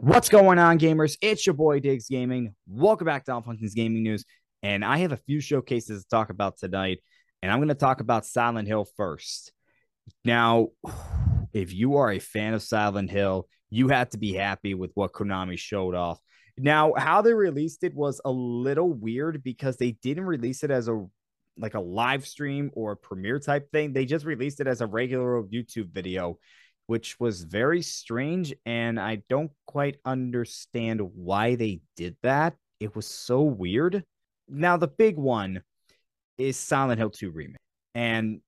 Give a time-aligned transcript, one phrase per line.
[0.00, 1.18] What's going on, gamers?
[1.20, 2.54] It's your boy Diggs Gaming.
[2.68, 4.24] Welcome back to Alfunctions Gaming News.
[4.62, 7.00] And I have a few showcases to talk about tonight.
[7.42, 9.52] And I'm going to talk about Silent Hill first.
[10.24, 10.68] Now,
[11.52, 15.12] if you are a fan of Silent Hill, you have to be happy with what
[15.12, 16.20] Konami showed off.
[16.56, 20.86] Now, how they released it was a little weird because they didn't release it as
[20.86, 21.04] a
[21.58, 23.92] like a live stream or a premiere type thing.
[23.92, 26.38] They just released it as a regular YouTube video
[26.88, 28.52] which was very strange.
[28.66, 32.56] And I don't quite understand why they did that.
[32.80, 34.04] It was so weird.
[34.48, 35.62] Now, the big one
[36.38, 37.56] is Silent Hill 2 Remake,
[37.94, 38.40] and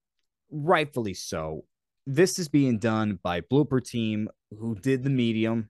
[0.50, 1.64] rightfully so.
[2.06, 5.68] This is being done by Bloober Team, who did the medium,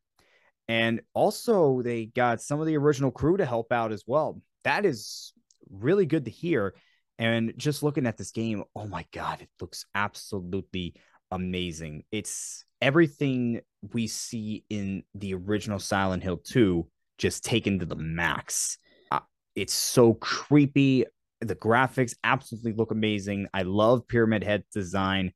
[0.68, 4.40] and also they got some of the original crew to help out as well.
[4.62, 5.32] That is
[5.68, 6.74] really good to hear.
[7.18, 10.94] And just looking at this game, oh my God, it looks absolutely
[11.30, 12.04] amazing.
[12.10, 13.60] It's everything
[13.92, 16.86] we see in the original Silent Hill 2
[17.18, 18.78] just taken to the max.
[19.10, 19.20] Uh,
[19.54, 21.04] it's so creepy.
[21.40, 23.48] The graphics absolutely look amazing.
[23.54, 25.32] I love Pyramid Head design.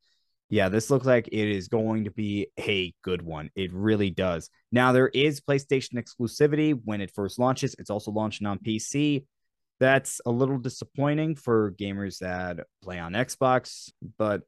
[0.50, 3.50] Yeah, this looks like it is going to be a good one.
[3.56, 4.50] It really does.
[4.70, 7.74] Now, there is PlayStation exclusivity when it first launches.
[7.78, 9.24] It's also launching on PC.
[9.80, 14.42] That's a little disappointing for gamers that play on Xbox, but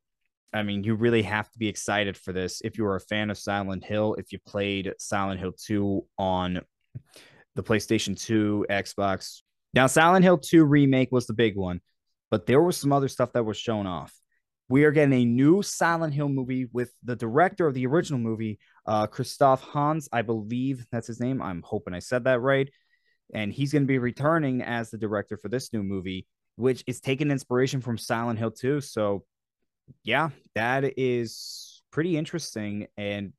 [0.52, 3.30] I mean, you really have to be excited for this if you are a fan
[3.30, 6.60] of Silent Hill, if you played Silent Hill 2 on
[7.54, 9.42] the PlayStation 2, Xbox.
[9.74, 11.80] Now, Silent Hill 2 remake was the big one,
[12.30, 14.12] but there was some other stuff that was shown off.
[14.68, 18.58] We are getting a new Silent Hill movie with the director of the original movie,
[18.86, 21.40] uh, Christoph Hans, I believe that's his name.
[21.40, 22.68] I'm hoping I said that right.
[23.34, 27.00] And he's going to be returning as the director for this new movie, which is
[27.00, 28.80] taking inspiration from Silent Hill 2.
[28.80, 29.24] So
[30.02, 32.86] yeah, that is pretty interesting.
[32.96, 33.32] And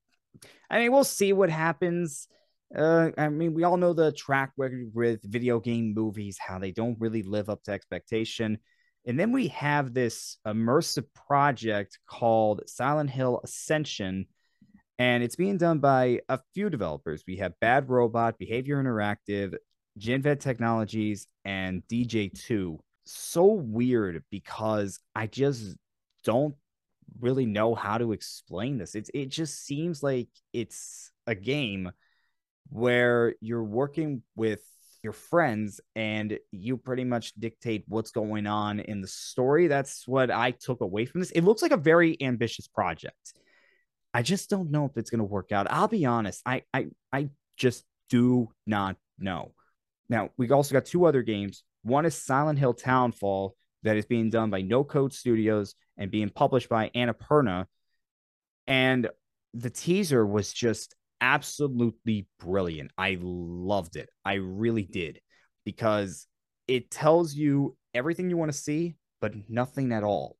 [0.70, 2.28] I mean, we'll see what happens.
[2.76, 6.72] Uh, I mean, we all know the track record with video game movies, how they
[6.72, 8.58] don't really live up to expectation.
[9.06, 14.26] And then we have this immersive project called Silent Hill Ascension,
[15.00, 17.24] and it's being done by a few developers.
[17.26, 19.56] We have Bad Robot, Behaviour Interactive,
[19.98, 22.80] Genvid Technologies, and DJ2.
[23.06, 25.78] So weird because I just
[26.28, 26.56] don't
[27.22, 28.94] really know how to explain this.
[28.96, 31.90] It's it just seems like it's a game
[32.70, 34.60] where you're working with
[35.04, 39.68] your friends and you pretty much dictate what's going on in the story.
[39.68, 41.32] That's what I took away from this.
[41.32, 43.34] It looks like a very ambitious project.
[44.14, 45.68] I just don't know if it's going to work out.
[45.70, 46.42] I'll be honest.
[46.46, 49.54] I I I just do not know.
[50.10, 51.64] Now, we also got two other games.
[51.84, 56.30] One is Silent Hill Townfall, that is being done by No Code Studios and being
[56.30, 57.66] published by Annapurna.
[58.66, 59.10] And
[59.54, 62.92] the teaser was just absolutely brilliant.
[62.98, 64.10] I loved it.
[64.24, 65.20] I really did
[65.66, 66.28] because
[66.68, 70.38] it tells you everything you want to see, but nothing at all.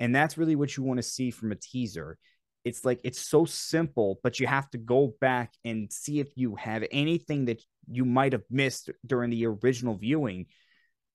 [0.00, 2.18] And that's really what you want to see from a teaser.
[2.64, 6.56] It's like it's so simple, but you have to go back and see if you
[6.56, 10.46] have anything that you might have missed during the original viewing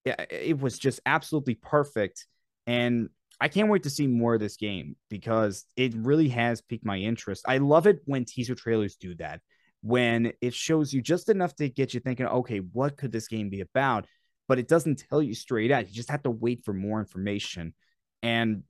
[0.06, 2.26] it was just absolutely perfect.
[2.68, 3.10] And
[3.42, 6.98] I can't wait to see more of this game because it really has piqued my
[6.98, 7.46] interest.
[7.48, 9.42] I love it when teaser trailers do that,
[9.82, 13.50] when it shows you just enough to get you thinking, okay, what could this game
[13.50, 14.08] be about?
[14.48, 15.88] But it doesn't tell you straight out.
[15.88, 17.74] You just have to wait for more information.
[18.22, 18.64] And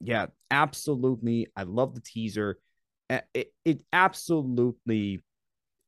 [0.00, 1.46] yeah, absolutely.
[1.56, 2.58] I love the teaser.
[3.08, 5.22] It, it absolutely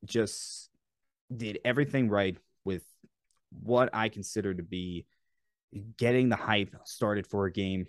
[0.04, 0.70] just
[1.34, 2.84] did everything right with
[3.50, 5.06] what I consider to be
[5.96, 7.86] getting the hype started for a game.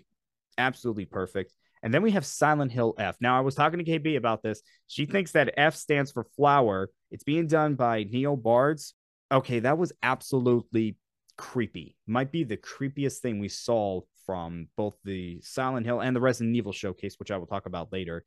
[0.60, 1.54] Absolutely perfect.
[1.82, 3.16] And then we have Silent Hill F.
[3.18, 4.60] Now, I was talking to KB about this.
[4.86, 6.90] She thinks that F stands for flower.
[7.10, 8.92] It's being done by NeoBards.
[9.32, 10.98] Okay, that was absolutely
[11.38, 11.96] creepy.
[12.06, 16.54] Might be the creepiest thing we saw from both the Silent Hill and the Resident
[16.54, 18.26] Evil showcase, which I will talk about later.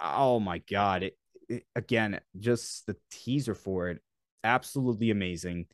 [0.00, 1.02] Oh my God.
[1.02, 1.18] It,
[1.50, 4.00] it, again, just the teaser for it,
[4.42, 5.66] absolutely amazing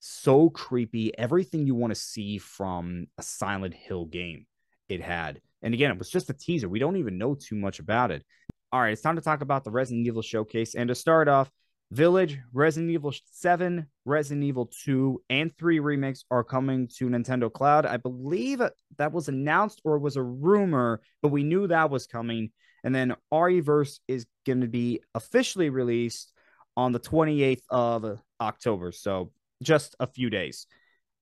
[0.00, 1.16] so creepy.
[1.18, 4.46] Everything you want to see from a Silent Hill game,
[4.88, 5.40] it had.
[5.62, 6.68] And again, it was just a teaser.
[6.68, 8.24] We don't even know too much about it.
[8.72, 10.74] All right, it's time to talk about the Resident Evil showcase.
[10.74, 11.50] And to start off,
[11.90, 17.86] Village, Resident Evil 7, Resident Evil 2, and 3 remakes are coming to Nintendo Cloud.
[17.86, 18.60] I believe
[18.98, 22.50] that was announced or was a rumor, but we knew that was coming.
[22.84, 26.32] And then Re:Verse is going to be officially released
[26.76, 28.92] on the 28th of October.
[28.92, 29.32] So
[29.62, 30.66] just a few days.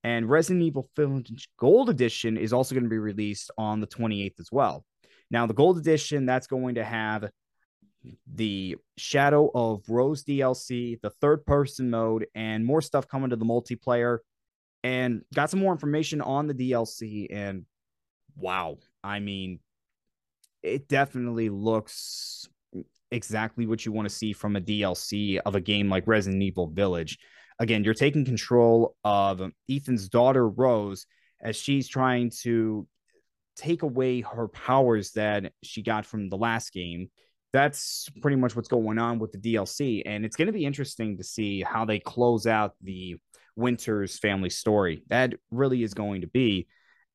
[0.03, 4.39] And Resident Evil Village Gold Edition is also going to be released on the 28th
[4.39, 4.85] as well.
[5.29, 7.29] Now, the Gold Edition, that's going to have
[8.33, 13.45] the Shadow of Rose DLC, the third person mode, and more stuff coming to the
[13.45, 14.19] multiplayer.
[14.83, 17.27] And got some more information on the DLC.
[17.29, 17.65] And
[18.37, 19.59] wow, I mean,
[20.63, 22.47] it definitely looks
[23.11, 26.67] exactly what you want to see from a DLC of a game like Resident Evil
[26.67, 27.17] Village.
[27.59, 31.05] Again, you're taking control of um, Ethan's daughter, Rose,
[31.41, 32.87] as she's trying to
[33.55, 37.09] take away her powers that she got from the last game.
[37.53, 40.03] That's pretty much what's going on with the DLC.
[40.05, 43.17] And it's going to be interesting to see how they close out the
[43.55, 45.03] Winters family story.
[45.07, 46.67] That really is going to be.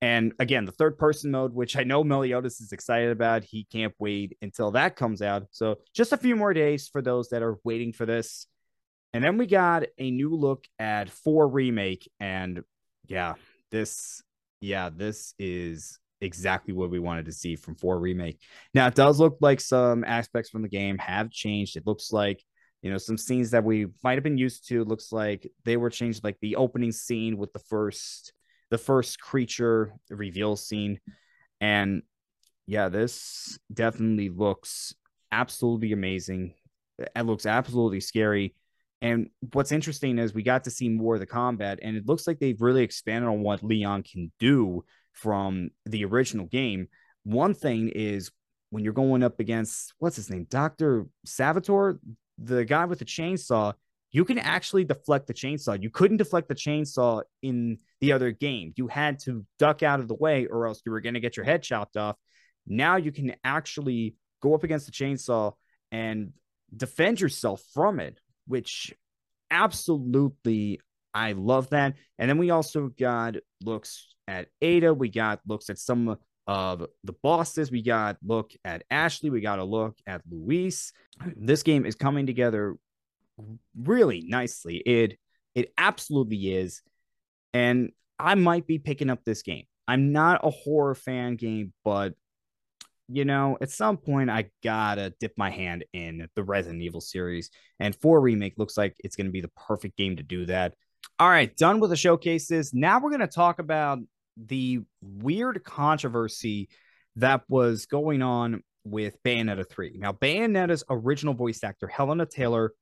[0.02, 3.94] And again, the third person mode, which I know Meliodas is excited about, he can't
[4.00, 5.44] wait until that comes out.
[5.52, 8.48] So just a few more days for those that are waiting for this.
[9.12, 12.10] And then we got a new look at 4 Remake.
[12.20, 12.62] And
[13.06, 13.34] yeah,
[13.70, 14.22] this,
[14.60, 18.40] yeah, this is exactly what we wanted to see from 4 Remake.
[18.74, 21.76] Now, it does look like some aspects from the game have changed.
[21.76, 22.42] It looks like,
[22.80, 25.90] you know, some scenes that we might have been used to looks like they were
[25.90, 28.32] changed, like the opening scene with the first
[28.72, 30.98] the first creature reveal scene.
[31.60, 32.02] And
[32.66, 34.94] yeah, this definitely looks
[35.30, 36.54] absolutely amazing.
[36.98, 38.54] It looks absolutely scary.
[39.02, 42.26] And what's interesting is we got to see more of the combat, and it looks
[42.26, 46.86] like they've really expanded on what Leon can do from the original game.
[47.24, 48.30] One thing is
[48.70, 51.06] when you're going up against what's his name, Dr.
[51.26, 51.98] Salvatore,
[52.38, 53.74] the guy with the chainsaw,
[54.12, 55.82] you can actually deflect the chainsaw.
[55.82, 58.72] You couldn't deflect the chainsaw in the other game.
[58.76, 61.36] You had to duck out of the way or else you were going to get
[61.36, 62.16] your head chopped off.
[62.66, 65.54] Now you can actually go up against the chainsaw
[65.90, 66.32] and
[66.74, 68.94] defend yourself from it, which
[69.50, 70.80] absolutely
[71.14, 71.94] I love that.
[72.18, 74.94] And then we also got looks at Ada.
[74.94, 76.16] We got looks at some
[76.46, 77.70] of the bosses.
[77.70, 79.30] We got look at Ashley.
[79.30, 80.92] We got a look at Luis.
[81.36, 82.76] This game is coming together
[83.76, 84.76] really nicely.
[84.76, 85.18] It
[85.54, 86.82] it absolutely is.
[87.52, 89.64] And I might be picking up this game.
[89.86, 92.14] I'm not a horror fan game, but
[93.08, 97.50] you know, at some point I gotta dip my hand in the Resident Evil series.
[97.80, 100.74] And 4 Remake looks like it's gonna be the perfect game to do that.
[101.18, 102.72] All right, done with the showcases.
[102.72, 103.98] Now we're gonna talk about
[104.36, 106.68] the weird controversy
[107.16, 109.96] that was going on with Bayonetta 3.
[109.98, 112.72] Now, Bayonetta's original voice actor, Hellena Taylor,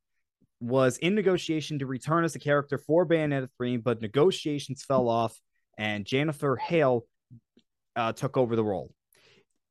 [0.61, 5.39] was in negotiation to return as a character for Bayonetta 3, but negotiations fell off
[5.79, 7.07] and Jennifer Hale
[7.97, 8.93] uh, took over the role.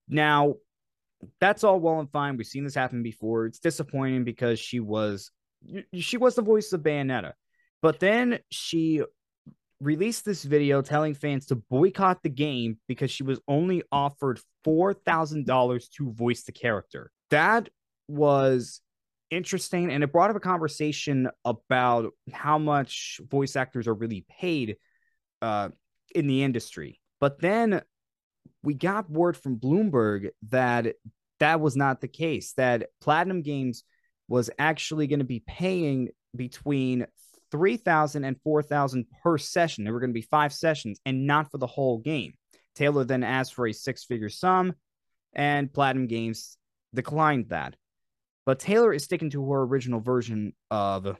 [0.09, 0.55] Now,
[1.39, 2.37] that's all well and fine.
[2.37, 3.45] We've seen this happen before.
[3.45, 5.31] It's disappointing because she was
[5.93, 7.33] she was the voice of Bayonetta.
[7.81, 9.03] But then she
[9.81, 15.91] released this video telling fans to boycott the game because she was only offered $4,000
[15.91, 17.11] to voice the character.
[17.29, 17.69] That
[18.07, 18.81] was
[19.31, 24.77] interesting and it brought up a conversation about how much voice actors are really paid
[25.41, 25.69] uh,
[26.13, 26.99] in the industry.
[27.21, 27.81] But then
[28.63, 30.95] we got word from Bloomberg that
[31.39, 33.83] that was not the case, that Platinum Games
[34.27, 37.07] was actually going to be paying between
[37.51, 39.83] 3000 and 4000 per session.
[39.83, 42.33] There were going to be five sessions and not for the whole game.
[42.75, 44.73] Taylor then asked for a six figure sum,
[45.33, 46.57] and Platinum Games
[46.93, 47.75] declined that.
[48.45, 51.17] But Taylor is sticking to her original version of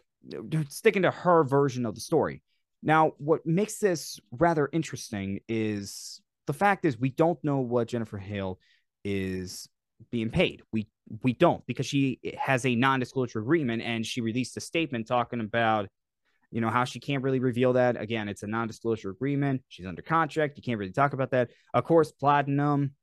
[0.70, 2.42] sticking to her version of the story.
[2.82, 8.18] Now, what makes this rather interesting is the fact is we don't know what Jennifer
[8.18, 8.58] Hale
[9.06, 9.70] is
[10.10, 10.64] being paid.
[10.74, 10.88] We
[11.22, 15.90] we don't because she has a non-disclosure agreement and she released a statement talking about
[16.50, 18.02] you know how she can't really reveal that.
[18.02, 19.62] Again it's a non-disclosure agreement.
[19.68, 20.58] She's under contract.
[20.58, 21.52] You can't really talk about that.
[21.72, 22.96] Of course platinum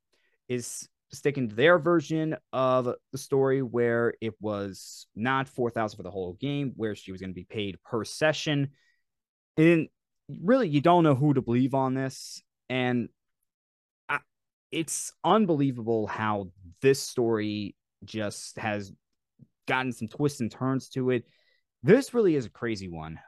[0.49, 6.11] is sticking to their version of the story where it was not 4000 for the
[6.11, 8.71] whole game where she was going to be paid per session.
[9.57, 9.87] And
[10.43, 12.43] really you don't know who to believe on this.
[12.69, 13.09] And
[14.71, 16.49] it's unbelievable how
[16.83, 18.93] this story just has
[19.67, 21.25] gotten some twists and turns to it
[21.83, 23.19] this really is a crazy one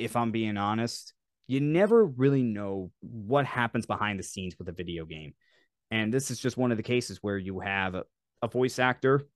[0.00, 1.12] if I'm being honest.
[1.46, 5.34] You never really know what happens behind the scenes with a video game.
[5.90, 8.04] And this is just one of the cases where you have a,
[8.50, 9.26] voice actor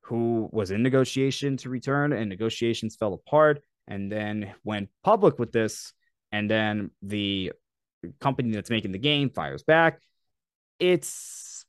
[0.00, 5.52] who was in negotiation to return and negotiations fell apart and then went public with
[5.52, 5.92] this
[6.32, 7.52] and then the
[8.18, 10.00] company that's making the game fires back
[10.78, 11.64] it's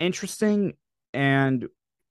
[0.00, 0.74] interesting
[1.12, 1.66] and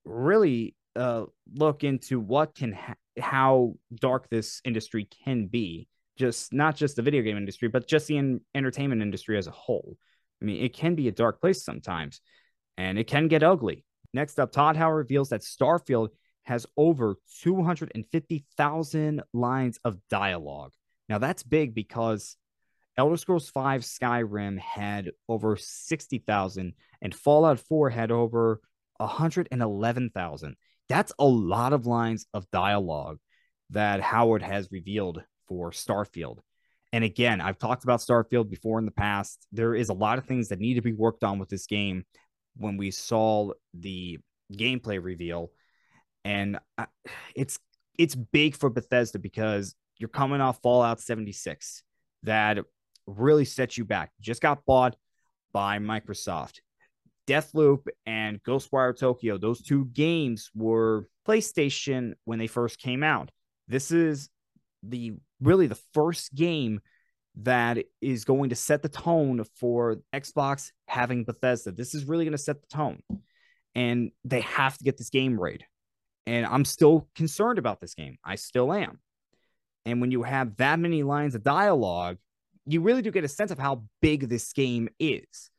[0.06, 5.88] really uh, look into what can ha- how dark this industry can be.
[6.18, 9.52] Just not just the video game industry but just the in- entertainment industry as a
[9.52, 9.98] whole.
[10.42, 12.22] I mean it can be a dark place sometimes
[12.78, 13.86] and it can get ugly.
[14.14, 16.10] Next up, Todd Howard reveals that Starfield
[16.44, 20.74] has over 250,000 lines of dialogue.
[21.10, 22.38] Now, that's big because
[22.98, 28.62] Elder Scrolls V Skyrim had over 60,000 and Fallout 4 had over
[28.98, 30.56] 111,000.
[30.90, 33.18] That's a lot of lines of dialogue
[33.72, 36.40] that Howard has revealed for Starfield.
[36.92, 39.48] And again, I've talked about Starfield before in the past.
[39.52, 42.06] There is a lot of things that need to be worked on with this game
[42.56, 44.20] when we saw the
[44.54, 45.52] gameplay reveal.
[46.24, 46.60] And
[47.36, 47.60] it's
[47.98, 51.84] it's big for Bethesda because you're coming off Fallout 76
[52.24, 52.60] that
[53.08, 54.12] really set you back.
[54.22, 54.96] Just got bought
[55.54, 56.60] by Microsoft.
[57.28, 63.32] Deathloop and Ghostwire Tokyo, those two games were PlayStation when they first came out.
[63.68, 64.30] This is
[64.82, 66.82] the really the first game
[67.36, 71.72] that is going to set the tone for Xbox having Bethesda.
[71.72, 73.02] This is really going to set the tone.
[73.74, 75.64] And they have to get this game right.
[76.28, 78.18] And I'm still concerned about this game.
[78.24, 79.00] I still am.
[79.86, 82.18] And when you have that many lines of dialogue,
[82.66, 85.50] you really do get a sense of how big this game is.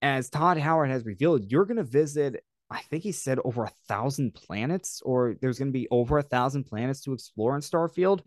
[0.00, 3.72] As Todd Howard has revealed, you're going to visit, I think he said over a
[3.86, 8.20] thousand planets, or there's going to be over a thousand planets to explore in Starfield.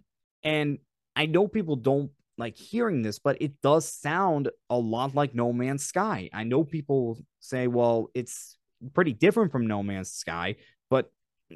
[0.43, 0.77] And
[1.15, 5.51] I know people don't like hearing this, but it does sound a lot like No
[5.51, 6.29] Man's Sky.
[6.33, 8.57] I know people say, well, it's
[8.93, 10.55] pretty different from No Man's Sky,
[10.89, 11.11] but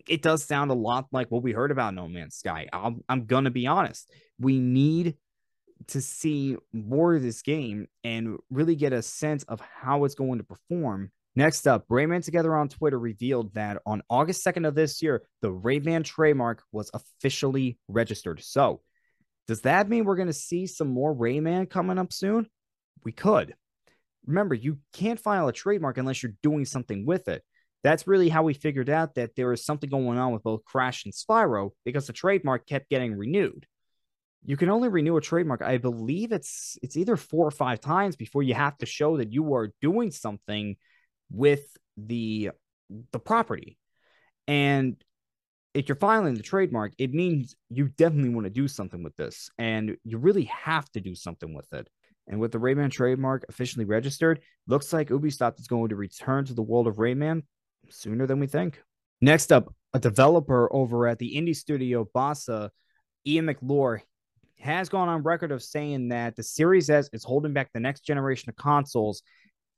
[0.07, 2.67] it does sound a lot like what we heard about No Man's Sky.
[2.71, 4.11] I'm, I'm going to be honest.
[4.39, 5.15] We need
[5.87, 10.39] to see more of this game and really get a sense of how it's going
[10.39, 11.11] to perform.
[11.35, 15.51] Next up, Rayman Together on Twitter revealed that on August 2nd of this year, the
[15.51, 18.41] Rayman trademark was officially registered.
[18.43, 18.81] So,
[19.47, 22.47] does that mean we're going to see some more Rayman coming up soon?
[23.03, 23.55] We could.
[24.25, 27.43] Remember, you can't file a trademark unless you're doing something with it.
[27.83, 31.05] That's really how we figured out that there was something going on with both Crash
[31.05, 33.65] and Spyro because the trademark kept getting renewed
[34.45, 38.15] you can only renew a trademark i believe it's it's either four or five times
[38.15, 40.75] before you have to show that you are doing something
[41.31, 42.51] with the
[43.11, 43.77] the property.
[44.47, 44.95] And
[45.73, 49.51] if you're filing the trademark it means you definitely want to do something with this
[49.57, 51.87] and you really have to do something with it.
[52.27, 56.53] And with the rayman trademark officially registered looks like ubisoft is going to return to
[56.53, 57.43] the world of rayman
[57.89, 58.81] sooner than we think.
[59.21, 62.69] Next up a developer over at the indie studio Bossa
[63.25, 64.03] Ian McClure
[64.59, 68.01] has gone on record of saying that the Series S is holding back the next
[68.01, 69.23] generation of consoles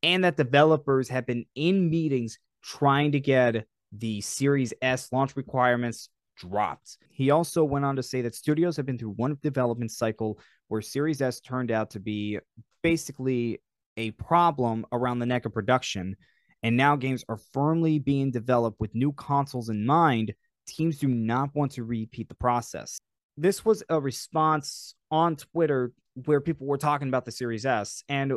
[0.03, 6.09] and that developers have been in meetings trying to get the Series S launch requirements
[6.37, 6.97] dropped.
[7.11, 10.81] He also went on to say that studios have been through one development cycle where
[10.81, 12.39] Series S turned out to be
[12.81, 13.61] basically
[13.97, 16.15] a problem around the neck of production.
[16.63, 20.33] And now games are firmly being developed with new consoles in mind.
[20.67, 22.99] Teams do not want to repeat the process
[23.41, 25.91] this was a response on Twitter
[26.25, 28.03] where people were talking about the Series S.
[28.07, 28.33] And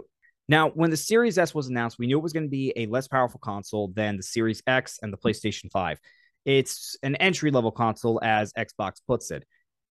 [0.48, 2.86] now, when the Series S was announced, we knew it was going to be a
[2.86, 5.98] less powerful console than the Series X and the PlayStation 5.
[6.46, 9.44] It's an entry level console, as Xbox puts it.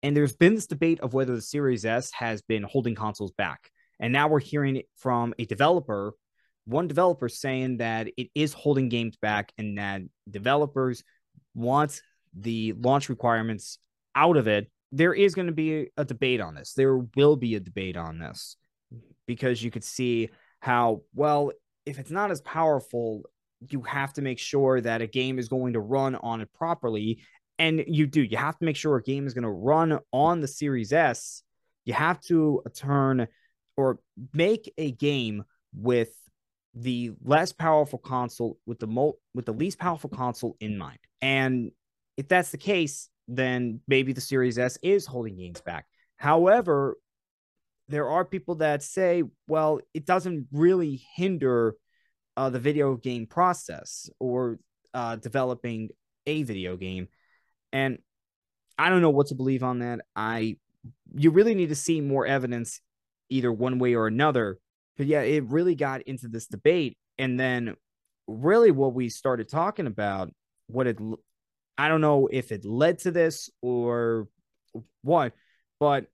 [0.05, 3.69] And there's been this debate of whether the Series S has been holding consoles back.
[3.99, 6.15] And now we're hearing from a developer,
[6.67, 11.03] one developer saying that it is holding games back and that developers
[11.55, 12.01] want
[12.33, 13.79] the launch requirements
[14.15, 16.73] out of it there is going to be a debate on this.
[16.73, 18.57] There will be a debate on this
[19.27, 20.31] because you could see
[20.61, 21.53] how, well,
[21.87, 23.23] if it's not as powerful,
[23.69, 27.23] you have to make sure that a game is going to run on it properly.
[27.59, 30.41] And you do, you have to make sure a game is going to run on
[30.41, 31.43] the Series S.
[31.85, 33.29] You have to turn
[33.77, 33.99] or
[34.33, 35.45] make a game
[35.75, 36.11] with
[36.75, 40.99] the less powerful console with the mo- with the least powerful console in mind.
[41.21, 41.71] And
[42.17, 45.87] if that's the case, then maybe the Series S is holding games back.
[46.17, 46.97] However,
[47.89, 51.75] there are people that say, well, it doesn't really hinder
[52.37, 54.59] uh, the video game process or
[54.95, 55.91] uh, developing
[56.27, 57.09] a video game.
[57.73, 57.99] And
[58.79, 60.01] I don't know what to believe on that.
[60.17, 60.57] I
[61.15, 62.81] you really need to see more evidence
[63.29, 64.59] either one way or another.
[64.97, 66.97] But yeah, it really got into this debate.
[67.19, 67.77] And then
[68.27, 70.31] really what we started talking about,
[70.67, 70.99] what it
[71.81, 74.29] I don't know if it led to this or
[75.01, 75.33] what,
[75.79, 76.09] but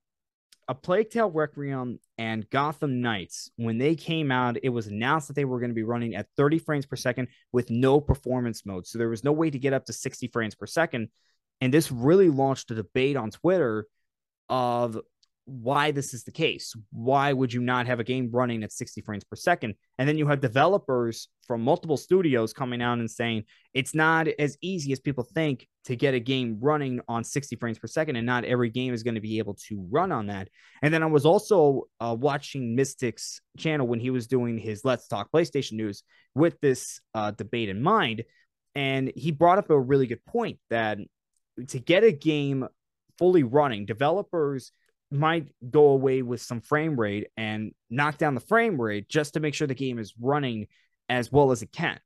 [0.69, 5.33] a Plague Tale Requiem and Gotham Knights, when they came out, it was announced that
[5.35, 8.87] they were going to be running at 30 frames per second with no performance mode.
[8.87, 11.09] So there was no way to get up to 60 frames per second.
[11.59, 13.87] And this really launched a debate on Twitter
[14.47, 14.97] of
[15.47, 16.75] why this is the case.
[16.91, 19.75] Why would you not have a game running at 60 frames per second?
[19.97, 24.57] And then you have developers from multiple studios coming out and saying it's not as
[24.61, 28.25] easy as people think to get a game running on 60 frames per second, and
[28.25, 30.49] not every game is going to be able to run on that.
[30.81, 35.07] And then I was also uh, watching Mystic's channel when he was doing his Let's
[35.07, 36.03] Talk PlayStation News
[36.35, 38.25] with this uh, debate in mind.
[38.75, 40.99] And he brought up a really good point that
[41.69, 42.67] to get a game
[43.17, 44.73] fully running, developers
[45.09, 49.39] might go away with some frame rate and knock down the frame rate just to
[49.39, 50.67] make sure the game is running
[51.09, 51.99] as well as it can.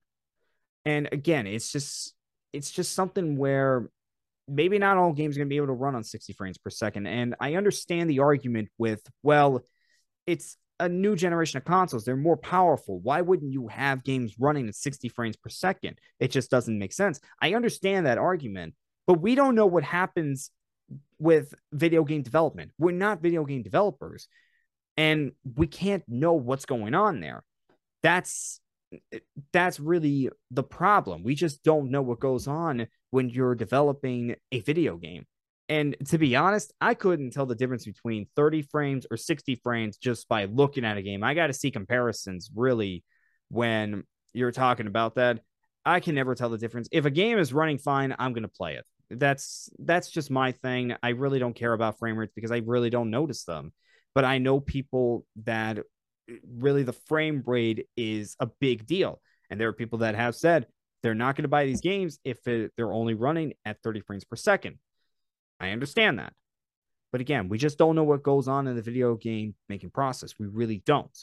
[0.85, 2.13] And again, it's just
[2.53, 3.89] it's just something where
[4.47, 6.69] maybe not all games are going to be able to run on 60 frames per
[6.69, 7.07] second.
[7.07, 9.61] And I understand the argument with, well,
[10.27, 12.03] it's a new generation of consoles.
[12.03, 12.99] They're more powerful.
[12.99, 15.99] Why wouldn't you have games running at 60 frames per second?
[16.19, 17.19] It just doesn't make sense.
[17.41, 18.73] I understand that argument,
[19.07, 20.51] but we don't know what happens
[21.19, 22.71] with video game development.
[22.77, 24.27] We're not video game developers
[24.97, 27.43] and we can't know what's going on there.
[28.03, 28.59] That's
[29.53, 31.23] that's really the problem.
[31.23, 35.25] We just don't know what goes on when you're developing a video game.
[35.69, 39.95] And to be honest, I couldn't tell the difference between 30 frames or 60 frames
[39.95, 41.23] just by looking at a game.
[41.23, 43.05] I got to see comparisons really
[43.49, 45.39] when you're talking about that.
[45.85, 46.89] I can never tell the difference.
[46.91, 48.85] If a game is running fine, I'm going to play it
[49.17, 50.95] that's that's just my thing.
[51.03, 53.73] I really don't care about frame rates because I really don't notice them.
[54.13, 59.21] But I know people that uh, really the frame rate is a big deal.
[59.49, 60.67] And there are people that have said
[61.03, 64.23] they're not going to buy these games if it, they're only running at 30 frames
[64.23, 64.77] per second.
[65.59, 66.33] I understand that.
[67.11, 70.35] But again, we just don't know what goes on in the video game making process.
[70.39, 71.17] We really don't.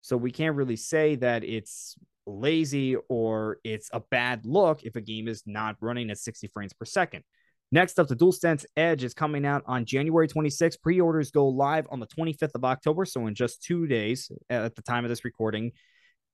[0.00, 5.00] So we can't really say that it's lazy or it's a bad look if a
[5.00, 7.24] game is not running at 60 frames per second.
[7.70, 10.82] Next up, the DualSense Edge is coming out on January 26th.
[10.82, 14.76] Pre orders go live on the 25th of October, so in just two days at
[14.76, 15.72] the time of this recording.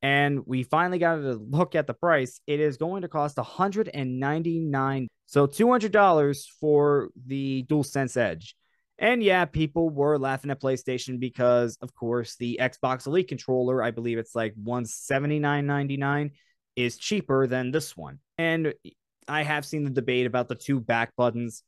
[0.03, 2.41] And we finally got to look at the price.
[2.47, 8.57] It is going to cost 199 so $200 for the DualSense Edge.
[8.99, 13.93] And yeah, people were laughing at PlayStation because, of course, the Xbox Elite controller, I
[13.93, 16.33] believe it's like $179.99,
[16.75, 18.19] is cheaper than this one.
[18.39, 18.75] And
[19.29, 21.63] I have seen the debate about the two back buttons.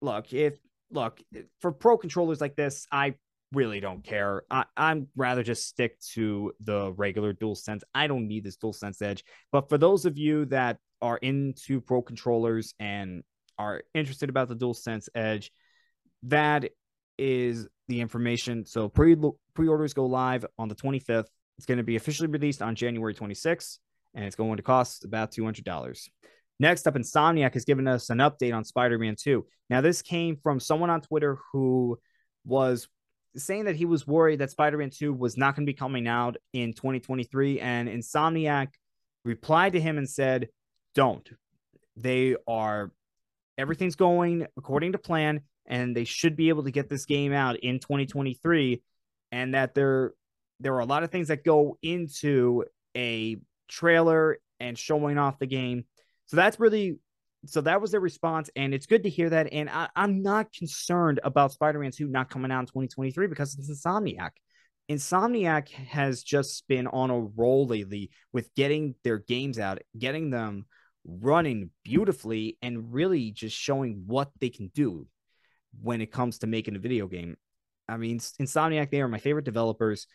[0.00, 0.58] Look, if
[0.92, 1.20] look
[1.60, 3.14] for pro controllers like this, I
[3.52, 4.42] really don't care.
[4.50, 7.82] I, I'm rather just stick to the regular Dual Sense.
[7.94, 9.24] I don't need this Dual Sense Edge.
[9.50, 13.22] But for those of you that are into pro controllers and
[13.58, 15.50] are interested about the Dual Sense Edge,
[16.24, 16.70] that
[17.18, 18.64] is the information.
[18.66, 19.16] So pre
[19.54, 21.26] pre orders go live on the 25th.
[21.58, 23.78] It's going to be officially released on January 26th,
[24.14, 26.08] and it's going to cost about $200.
[26.58, 29.46] Next up, Insomniac has given us an update on Spider Man 2.
[29.68, 31.98] Now, this came from someone on Twitter who
[32.44, 32.88] was
[33.36, 36.08] saying that he was worried that Spider Man 2 was not going to be coming
[36.08, 37.60] out in 2023.
[37.60, 38.68] And Insomniac
[39.24, 40.48] replied to him and said,
[40.94, 41.28] Don't.
[41.96, 42.90] They are,
[43.56, 47.56] everything's going according to plan and they should be able to get this game out
[47.60, 48.82] in 2023
[49.32, 50.12] and that there
[50.58, 53.36] there are a lot of things that go into a
[53.68, 55.84] trailer and showing off the game.
[56.26, 56.98] So that's really
[57.46, 59.52] so that was their response and it's good to hear that.
[59.52, 63.70] And I, am not concerned about spider-man 2 not coming out in 2023 because it's
[63.70, 64.30] insomniac.
[64.90, 70.66] Insomniac has just been on a roll lately with getting their games out getting them
[71.06, 75.06] running beautifully and really just showing what they can do
[75.82, 77.36] when it comes to making a video game.
[77.88, 80.06] I mean, Insomniac, they are my favorite developers,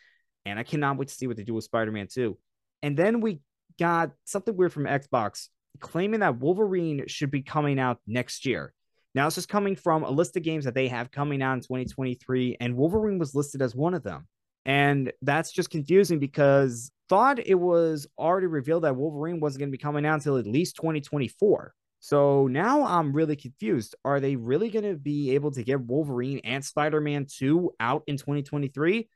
[0.44, 2.36] and I cannot wait to see what they do with Spider Man 2.
[2.82, 3.40] And then we
[3.78, 5.48] got something weird from Xbox
[5.80, 8.72] claiming that Wolverine should be coming out next year.
[9.14, 11.60] Now, this is coming from a list of games that they have coming out in
[11.60, 14.26] 2023, and Wolverine was listed as one of them.
[14.66, 19.76] And that's just confusing because thought it was already revealed that Wolverine wasn't going to
[19.76, 21.72] be coming out until at least 2024.
[22.06, 23.96] So now I'm really confused.
[24.04, 28.04] Are they really going to be able to get Wolverine and Spider Man 2 out
[28.06, 29.08] in 2023?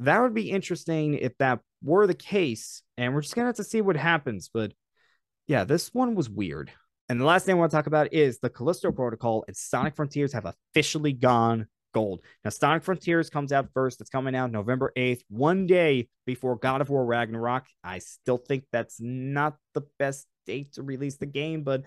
[0.00, 2.82] That would be interesting if that were the case.
[2.98, 4.50] And we're just going to have to see what happens.
[4.52, 4.74] But
[5.46, 6.70] yeah, this one was weird.
[7.08, 9.96] And the last thing I want to talk about is the Callisto Protocol and Sonic
[9.96, 12.20] Frontiers have officially gone gold.
[12.44, 14.02] Now, Sonic Frontiers comes out first.
[14.02, 17.64] It's coming out November 8th, one day before God of War Ragnarok.
[17.82, 21.84] I still think that's not the best date to release the game, but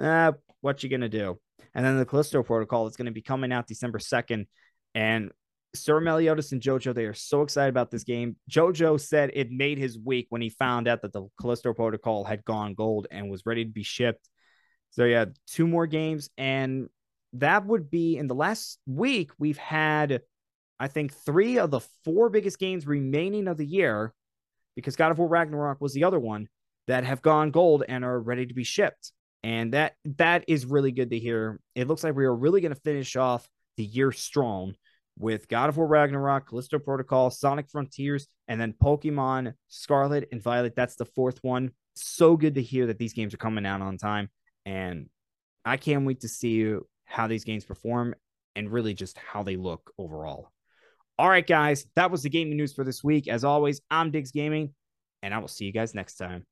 [0.00, 1.38] uh, what you gonna do?
[1.74, 4.46] And then the Callisto Protocol is gonna be coming out December second,
[4.94, 5.30] and
[5.74, 8.36] Sir Meliodas and JoJo they are so excited about this game.
[8.50, 12.44] JoJo said it made his week when he found out that the Callisto Protocol had
[12.44, 14.28] gone gold and was ready to be shipped.
[14.90, 16.88] So yeah, two more games, and
[17.34, 20.22] that would be in the last week we've had
[20.78, 24.14] I think, three of the four biggest games remaining of the year,
[24.76, 26.48] because God of War Ragnarok was the other one,
[26.86, 29.12] that have gone gold and are ready to be shipped.
[29.42, 31.60] And that that is really good to hear.
[31.74, 34.74] It looks like we are really going to finish off the year strong
[35.18, 40.74] with God of War Ragnarok, Callisto Protocol, Sonic Frontiers, and then Pokemon Scarlet and Violet.
[40.76, 41.70] That's the fourth one.
[41.94, 44.28] So good to hear that these games are coming out on time.
[44.64, 45.08] And
[45.64, 46.74] I can't wait to see
[47.04, 48.14] how these games perform
[48.54, 50.50] and really just how they look overall.
[51.18, 53.26] All right, guys, that was the gaming news for this week.
[53.26, 54.74] As always, I'm Diggs Gaming,
[55.22, 56.46] and I will see you guys next time.